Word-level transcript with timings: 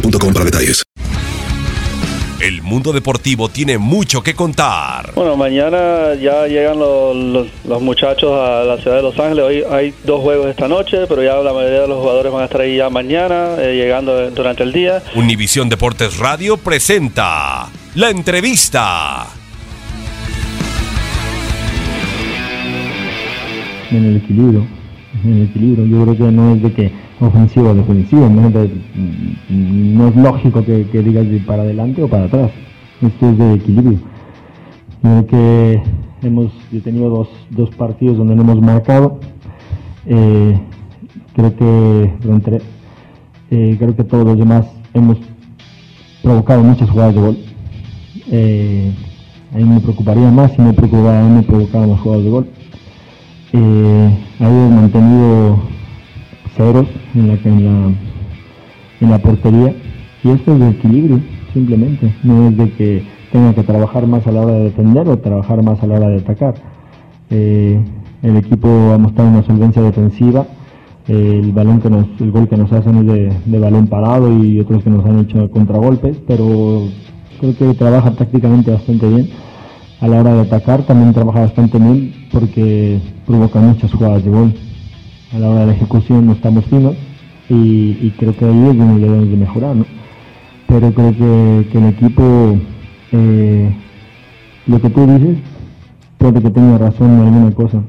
boostmobile.com 0.00 0.32
para 0.32 0.44
detalles. 0.44 0.82
El 2.40 2.60
mundo 2.60 2.92
deportivo 2.92 3.48
tiene 3.48 3.78
mucho 3.78 4.22
que 4.22 4.34
contar. 4.34 5.12
Bueno, 5.14 5.34
mañana 5.34 6.14
ya 6.20 6.46
llegan 6.46 6.78
los, 6.78 7.16
los- 7.16 7.46
los 7.66 7.80
muchachos 7.80 8.30
a 8.32 8.64
la 8.64 8.76
ciudad 8.78 8.96
de 8.98 9.02
Los 9.02 9.18
Ángeles. 9.18 9.44
Hoy 9.44 9.62
hay 9.70 9.94
dos 10.04 10.20
juegos 10.20 10.48
esta 10.48 10.68
noche, 10.68 11.06
pero 11.08 11.22
ya 11.22 11.36
la 11.36 11.54
mayoría 11.54 11.80
de 11.82 11.88
los 11.88 12.00
jugadores 12.00 12.30
van 12.32 12.42
a 12.42 12.44
estar 12.44 12.60
ahí 12.60 12.76
ya 12.76 12.90
mañana, 12.90 13.54
eh, 13.58 13.76
llegando 13.76 14.30
durante 14.30 14.62
el 14.62 14.72
día. 14.72 15.02
Univisión 15.14 15.70
Deportes 15.70 16.18
Radio 16.18 16.58
presenta 16.58 17.70
la 17.94 18.10
entrevista. 18.10 19.26
en 23.90 24.04
el 24.06 24.16
equilibrio. 24.16 24.66
En 25.24 25.32
el 25.36 25.42
equilibrio. 25.44 25.86
Yo 25.86 26.02
creo 26.02 26.16
que 26.26 26.32
no 26.34 26.54
es 26.56 26.62
de 26.64 26.72
que 26.72 26.92
ofensivo 27.20 27.70
o 27.70 27.74
defensivo, 27.74 28.28
no 28.28 28.48
es, 28.48 28.54
de- 28.54 28.70
no 29.48 30.08
es 30.08 30.16
lógico 30.16 30.64
que, 30.64 30.86
que 30.90 31.02
digas 31.02 31.26
para 31.46 31.62
adelante 31.62 32.02
o 32.02 32.08
para 32.08 32.24
atrás. 32.24 32.50
Esto 33.02 33.30
es 33.30 33.38
de 33.38 33.54
equilibrio. 33.54 33.98
Creo 35.02 35.26
que 35.26 35.82
hemos 36.22 36.52
tenido 36.82 37.10
dos, 37.10 37.28
dos 37.50 37.70
partidos 37.70 38.16
donde 38.16 38.34
no 38.34 38.42
hemos 38.42 38.60
marcado. 38.60 39.20
Eh, 40.06 40.58
creo 41.34 41.56
que 41.56 42.14
fueron 42.20 42.40
tres. 42.40 42.62
Eh, 43.50 43.76
creo 43.78 43.94
que 43.94 44.04
todos 44.04 44.24
los 44.24 44.38
demás 44.38 44.66
hemos 44.94 45.18
provocado 46.22 46.62
muchas 46.62 46.88
jugadas 46.90 47.14
de 47.14 47.20
gol. 47.20 47.38
Eh, 48.30 48.92
a 49.52 49.56
mí 49.58 49.64
me 49.64 49.80
preocuparía 49.80 50.30
más 50.30 50.52
si 50.52 50.62
me 50.62 50.72
preocupaba, 50.72 51.22
me 51.28 51.42
provocábamos 51.42 52.00
jugadas 52.00 52.24
de 52.24 52.30
gol. 52.30 52.46
Eh, 53.52 54.18
habíamos 54.40 54.72
mantenido 54.72 55.58
ceros 56.56 56.86
en 57.14 57.28
la, 57.28 57.34
en 57.34 57.64
la, 57.64 57.92
en 59.00 59.10
la 59.10 59.18
portería 59.18 59.74
y 60.24 60.30
esto 60.30 60.54
es 60.54 60.60
de 60.60 60.70
equilibrio, 60.70 61.20
simplemente. 61.52 62.14
No 62.22 62.48
es 62.48 62.56
de 62.56 62.70
que 62.72 63.02
tenga 63.30 63.52
que 63.54 63.62
trabajar 63.62 64.06
más 64.06 64.26
a 64.26 64.32
la 64.32 64.40
hora 64.40 64.54
de 64.54 64.64
defender 64.64 65.06
o 65.06 65.18
trabajar 65.18 65.62
más 65.62 65.82
a 65.82 65.86
la 65.86 65.96
hora 65.96 66.08
de 66.08 66.16
atacar. 66.16 66.54
Eh, 67.28 67.78
el 68.22 68.36
equipo 68.38 68.68
ha 68.94 68.98
mostrado 68.98 69.28
una 69.28 69.42
solvencia 69.42 69.82
defensiva. 69.82 70.46
El 71.06 71.52
balón 71.52 71.80
que 71.82 71.90
nos, 71.90 72.06
el 72.20 72.30
gol 72.30 72.48
que 72.48 72.56
nos 72.56 72.72
hacen 72.72 72.96
es 72.96 73.06
de, 73.06 73.32
de 73.44 73.58
balón 73.58 73.86
parado 73.86 74.32
y 74.42 74.58
otros 74.60 74.82
que 74.82 74.88
nos 74.88 75.04
han 75.04 75.18
hecho 75.18 75.50
contragolpes, 75.50 76.16
pero 76.26 76.88
creo 77.38 77.54
que 77.54 77.74
trabaja 77.74 78.12
tácticamente 78.12 78.70
bastante 78.70 79.06
bien. 79.06 79.28
A 80.00 80.08
la 80.08 80.20
hora 80.20 80.34
de 80.34 80.40
atacar 80.40 80.84
también 80.84 81.12
trabaja 81.12 81.40
bastante 81.40 81.78
bien 81.78 82.14
porque 82.32 82.98
provoca 83.26 83.60
muchas 83.60 83.92
jugadas 83.92 84.24
de 84.24 84.30
gol. 84.30 84.54
A 85.34 85.38
la 85.40 85.50
hora 85.50 85.60
de 85.60 85.66
la 85.66 85.72
ejecución 85.72 86.26
no 86.26 86.32
estamos 86.32 86.64
finos 86.66 86.94
y, 87.48 88.10
creo 88.12 88.36
que 88.36 88.44
ahí 88.44 88.68
es 88.68 88.78
donde 88.78 89.00
debemos 89.00 89.28
de 89.28 89.36
mejorar, 89.36 89.74
¿no? 89.74 89.84
Pero 90.68 90.92
creo 90.92 91.12
que, 91.12 91.78
el 91.78 91.86
equipo, 91.86 92.56
eh, 93.10 93.74
lo 94.68 94.80
que 94.80 94.90
tú 94.90 95.06
dices, 95.06 95.38
puede 96.18 96.40
que 96.40 96.50
tenga 96.50 96.78
razón 96.78 97.14
en 97.14 97.20
alguna 97.20 97.50
cosa, 97.50 97.82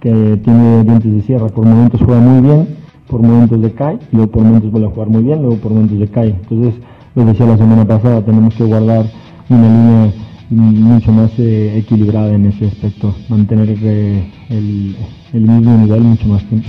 que 0.00 0.40
tiene 0.42 0.82
dientes 0.84 1.12
de 1.12 1.22
sierra, 1.22 1.48
por 1.48 1.66
momentos 1.66 2.00
juega 2.02 2.20
muy 2.20 2.40
bien, 2.40 2.68
por 3.06 3.20
momentos 3.20 3.60
decae, 3.60 3.98
luego 4.10 4.30
por 4.30 4.42
momentos 4.42 4.70
vuelve 4.70 4.88
a 4.88 4.90
jugar 4.90 5.08
muy 5.08 5.22
bien, 5.22 5.42
luego 5.42 5.56
por 5.56 5.72
momentos 5.72 5.98
decae. 5.98 6.30
Entonces, 6.48 6.74
lo 7.16 7.24
decía 7.26 7.44
la 7.44 7.58
semana 7.58 7.84
pasada, 7.84 8.22
tenemos 8.22 8.54
que 8.54 8.64
guardar 8.64 9.04
una 9.50 9.68
línea 9.68 10.12
mucho 10.50 11.12
más 11.12 11.30
eh, 11.38 11.78
equilibrada 11.78 12.32
en 12.32 12.46
ese 12.46 12.66
aspecto, 12.66 13.14
mantener 13.28 13.70
eh, 13.70 14.30
el, 14.48 14.96
el 15.32 15.40
mismo 15.40 15.78
nivel 15.78 16.00
mucho 16.00 16.26
más 16.26 16.44
tiempo. 16.44 16.68